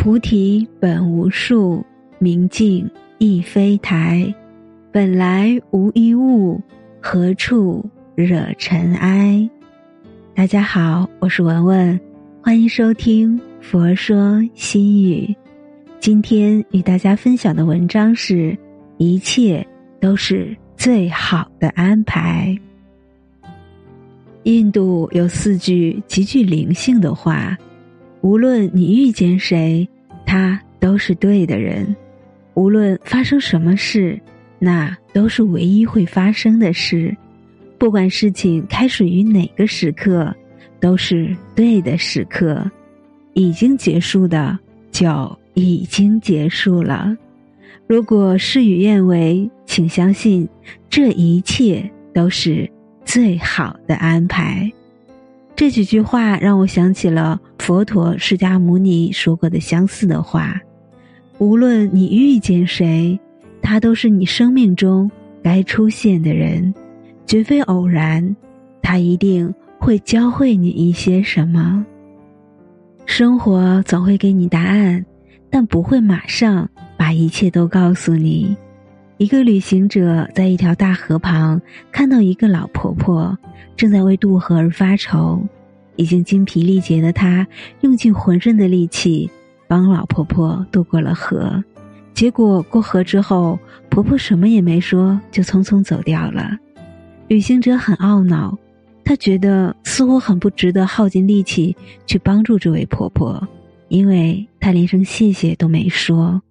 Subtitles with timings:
[0.00, 1.84] 菩提本无树，
[2.20, 4.32] 明镜亦非台。
[4.92, 6.62] 本来无一物，
[7.00, 9.50] 何处惹尘埃？
[10.36, 11.98] 大家好，我是文文，
[12.40, 15.26] 欢迎收听《佛说心语》。
[15.98, 18.56] 今天与大家分享的文章是：
[18.98, 19.66] 一切
[20.00, 22.56] 都是最好的安排。
[24.44, 27.58] 印度有四句极具灵性的话。
[28.20, 29.88] 无论你遇见谁，
[30.28, 31.86] 他都是对的人；
[32.52, 34.20] 无论发生什么事，
[34.58, 37.16] 那都是唯一会发生的事。
[37.78, 40.30] 不管事情开始于哪个时刻，
[40.78, 42.70] 都是对的时刻。
[43.32, 44.58] 已经结束的，
[44.92, 47.16] 就已经结束了。
[47.86, 50.46] 如果事与愿违，请相信，
[50.90, 52.70] 这一切都是
[53.02, 54.70] 最好的安排。
[55.58, 60.54] 这几句话让我想起了佛陀释迦牟尼说过的相似的话：
[61.38, 63.18] 无论你遇见谁，
[63.60, 65.10] 他都是你生命中
[65.42, 66.72] 该出现的人，
[67.26, 68.36] 绝非偶然。
[68.80, 71.84] 他一定会教会你一些什么。
[73.04, 75.04] 生活总会给你答案，
[75.50, 78.56] 但不会马上把一切都告诉你。
[79.18, 83.36] 一个旅行者在一条大河旁看到一个老婆婆。
[83.76, 85.40] 正在为渡河而发愁，
[85.94, 87.46] 已经精疲力竭的他
[87.82, 89.30] 用尽浑身的力气
[89.68, 91.62] 帮老婆婆渡过了河。
[92.12, 93.56] 结果过河之后，
[93.88, 96.56] 婆婆什么也没说，就匆匆走掉了。
[97.28, 98.58] 旅行者很懊恼，
[99.04, 103.46] 他觉得似乎很不值得耗尽力气去帮助这位婆婆，
[103.88, 106.42] 因为她连声谢谢都没说。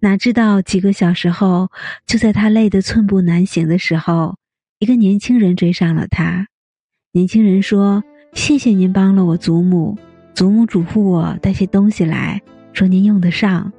[0.00, 1.70] 哪知道几个小时后，
[2.06, 4.36] 就在他累得寸步难行的时候。
[4.78, 6.46] 一个年轻人追上了他，
[7.10, 9.98] 年轻人说：“谢谢您帮了我祖母，
[10.34, 12.40] 祖母嘱咐我带些东西来，
[12.72, 13.72] 说您用得上。”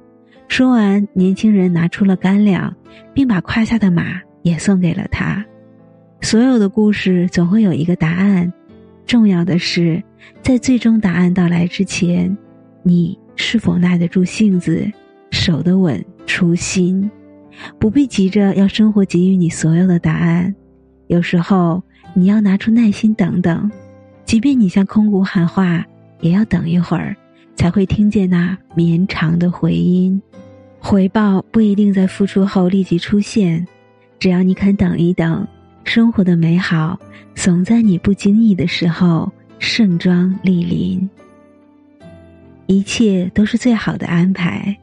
[0.46, 2.76] 说完，年轻人拿出了干粮，
[3.14, 5.42] 并把胯下的马也送给了他。
[6.20, 8.52] 所有的故事总会有一个答案，
[9.06, 10.02] 重要的是，
[10.42, 12.36] 在最终答案到来之前，
[12.82, 14.86] 你是否耐得住性子，
[15.30, 17.10] 守得稳初心？
[17.78, 20.54] 不必急着要生活给予你所有的答案。
[21.08, 21.82] 有时候
[22.14, 23.70] 你要拿出耐心等等，
[24.24, 25.84] 即便你向空谷喊话，
[26.20, 27.16] 也要等一会儿，
[27.54, 30.20] 才会听见那绵长的回音。
[30.78, 33.66] 回报不一定在付出后立即出现，
[34.18, 35.46] 只要你肯等一等，
[35.84, 36.98] 生活的美好
[37.34, 41.08] 总在你不经意的时候盛装莅临。
[42.66, 44.74] 一切都是最好的安排，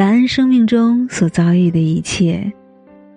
[0.00, 2.50] 感恩生命中所遭遇的一切。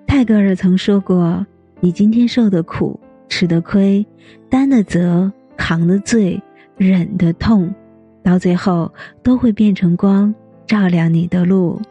[0.05, 1.47] 泰戈尔曾说过。
[1.79, 2.99] 你今天受的苦、
[3.29, 4.05] 吃的亏、
[4.49, 6.43] 担的责、扛的罪、
[6.75, 7.73] 忍的痛，
[8.21, 10.35] 到最后都会变成光，
[10.67, 11.81] 照亮你的路。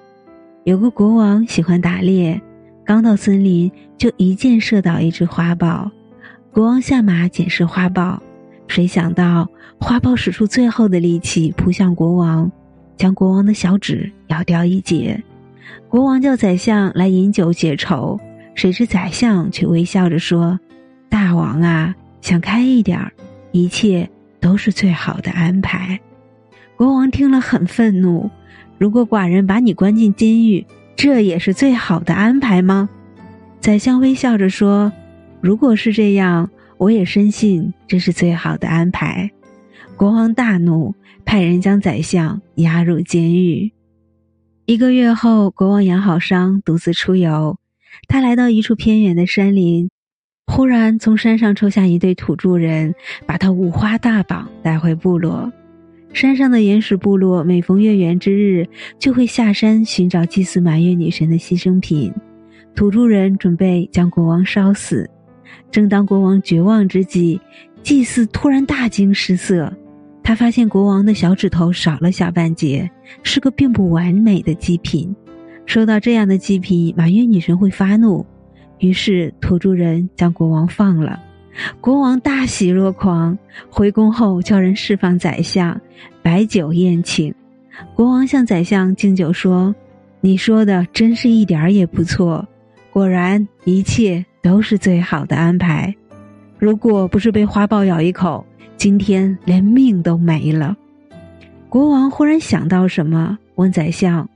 [0.64, 2.38] 有个国王喜欢打猎，
[2.84, 5.90] 刚到森林就一箭射倒一只花豹。
[6.52, 8.22] 国王下马检视花豹，
[8.68, 9.48] 谁想到
[9.80, 12.52] 花豹使出最后的力气扑向国王，
[12.96, 15.22] 将国王的小指咬掉一截。
[15.88, 18.18] 国王叫宰相来饮酒解愁。
[18.54, 20.60] 谁知宰相却微笑着说
[21.08, 23.10] ：“大王啊，想开一点儿，
[23.50, 24.08] 一切
[24.40, 25.98] 都是最好的安排。”
[26.76, 28.30] 国王听了很愤怒
[28.76, 30.66] ：“如果寡人把你关进监狱，
[30.96, 32.90] 这也是最好的安排吗？”
[33.58, 34.92] 宰相微笑着说
[35.40, 39.30] ：“如果是这样，我也深信这是最好的安排。”
[40.02, 43.70] 国王大怒，派人将宰相押入监狱。
[44.66, 47.56] 一个月后，国王养好伤，独自出游。
[48.08, 49.88] 他来到一处偏远的山林，
[50.48, 52.96] 忽然从山上抽下一对土著人，
[53.26, 55.52] 把他五花大绑带回部落。
[56.12, 62.12] 山上的原始部落每逢月圆之日，就会下山寻找祭祀满月女神的牺牲品。
[62.74, 65.08] 土著人准备将国王烧死。
[65.70, 67.40] 正当国王绝望之际，
[67.84, 69.72] 祭祀突然大惊失色，
[70.24, 72.90] 他发现国王的小指头少了小半截，
[73.22, 75.14] 是个并不完美的祭品。
[75.66, 78.24] 收到这样的祭品，满月女神会发怒。
[78.78, 81.20] 于是土著人将国王放了。
[81.80, 83.36] 国王大喜若狂，
[83.70, 85.80] 回宫后叫人释放宰相，
[86.22, 87.34] 摆酒宴请。
[87.94, 89.74] 国王向宰相敬酒说
[90.20, 92.46] ：“你说的真是一点儿也不错，
[92.90, 95.94] 果然一切都是最好的安排。
[96.58, 98.44] 如果不是被花豹咬一口，
[98.82, 100.76] 今天连命都没了。”
[101.70, 104.28] 国王忽然想到什么，问宰相。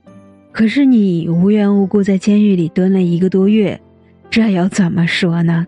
[0.53, 3.77] 可是你无缘无故在监狱里蹲了一个多月，
[4.29, 5.67] 这又怎么说呢？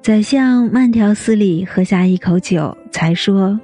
[0.00, 3.58] 宰相慢条斯理喝下一口酒，才说：“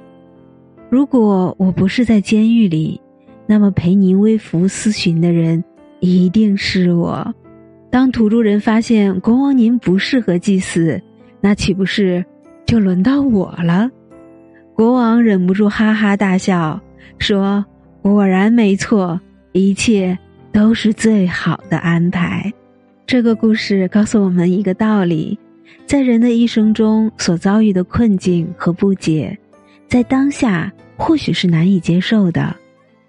[0.91, 2.99] 如果我不是在监狱里，
[3.47, 5.63] 那么陪您微服私巡的人
[6.01, 7.33] 一定是我。
[7.89, 11.01] 当土著人发现国王您不适合祭祀，
[11.39, 12.25] 那岂不是
[12.65, 13.89] 就轮到我了？
[14.75, 16.77] 国王忍不住哈哈大笑，
[17.17, 17.65] 说
[18.03, 19.17] ：“果然没错，
[19.53, 20.17] 一切
[20.51, 22.51] 都是最好的安排。”
[23.07, 25.39] 这个故事告诉我们一个道理：
[25.85, 29.37] 在人的一生中所遭遇的困境和不解，
[29.87, 32.53] 在当下或许是难以接受的，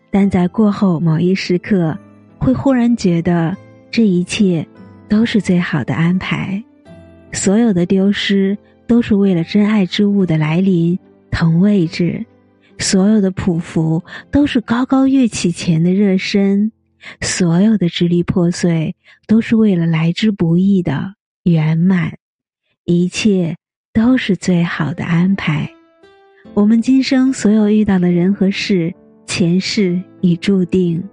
[0.09, 1.99] 但在过后某一时刻，
[2.39, 3.57] 会忽然觉得
[3.91, 4.65] 这一切。
[5.09, 6.61] 都是最好的安排，
[7.31, 8.59] 所有的丢失
[8.89, 10.99] 都是为了真爱之物的来临
[11.39, 12.25] 同位置，
[12.79, 16.73] 所有的匍匐都是高高跃起前的热身，
[17.21, 18.97] 所有的支离破碎
[19.27, 21.13] 都是为了来之不易的
[21.43, 22.17] 圆满，
[22.87, 23.55] 一切
[23.93, 25.71] 都是最好的安排。
[26.55, 28.95] 我们今生所有遇到的人和事，
[29.27, 31.07] 前世已注定。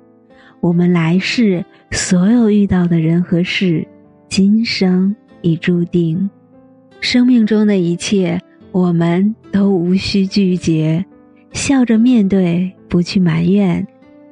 [0.61, 3.85] 我们来世所有遇到的人和事，
[4.29, 6.29] 今生已注定。
[7.01, 8.39] 生命中的一切，
[8.73, 11.05] 我们都无需拒绝，
[11.53, 13.87] 笑着面对，不去埋怨。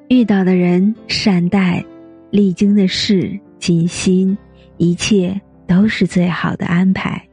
[0.09, 1.85] 遇到的人善待，
[2.31, 4.37] 历经的事尽心，
[4.77, 7.23] 一切都是最好的安排。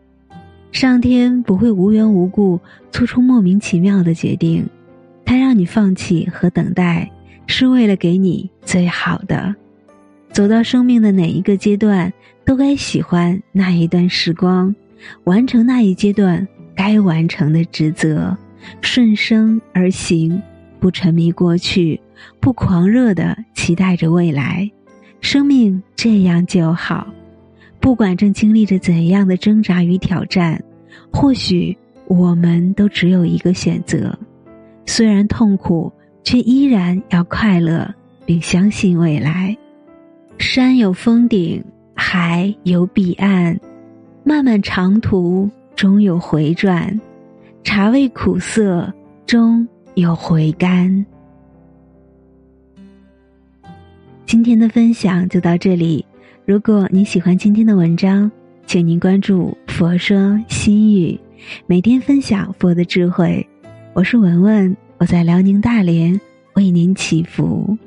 [0.70, 2.60] 上天不会无缘无故
[2.92, 4.64] 做出莫名其妙的决定，
[5.24, 7.10] 他让你放弃和等待。
[7.50, 9.54] 是为了给你最好的。
[10.30, 12.12] 走到生命的哪一个阶段，
[12.44, 14.76] 都该喜欢那一段时光，
[15.24, 16.46] 完成那一阶段
[16.78, 18.38] 该完成的职责，
[18.80, 20.40] 顺生而行，
[20.78, 22.00] 不沉迷过去，
[22.38, 24.70] 不狂热的期待着未来。
[25.20, 27.04] 生命这样就好。
[27.80, 30.62] 不管正经历着怎样的挣扎与挑战，
[31.10, 31.76] 或许
[32.06, 34.16] 我们都只有一个选择，
[34.86, 35.92] 虽然痛苦。
[36.24, 37.94] 却依然要快乐，
[38.26, 39.56] 并相信未来。
[40.36, 41.64] 山有峰顶，
[41.94, 43.58] 海有彼岸，
[44.24, 45.48] 漫漫长途
[45.78, 47.00] 终有回转，
[47.62, 48.92] 茶味苦涩
[49.26, 49.64] 终
[49.94, 51.06] 有回甘。
[54.26, 56.04] 今天的分享就到这里。
[56.44, 58.28] 如果你喜欢今天的文章，
[58.66, 61.16] 请您关注“佛说心语”，
[61.68, 63.48] 每天分享佛的智慧。
[63.92, 64.76] 我是文文。
[64.98, 66.20] 我在辽宁大连
[66.54, 67.78] 为您祈福。